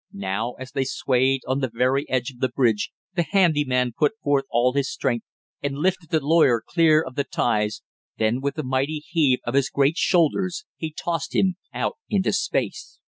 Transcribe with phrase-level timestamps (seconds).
[0.13, 4.13] Now as they swayed on the very edge of the bridge the handy man put
[4.23, 5.27] forth all his strength
[5.61, 7.83] and lifted the lawyer clear of the ties,
[8.17, 12.97] then with a mighty heave of his great shoulders he tossed him out into space.